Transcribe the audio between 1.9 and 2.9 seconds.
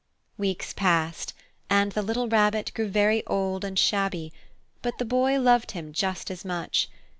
the little Rabbit grew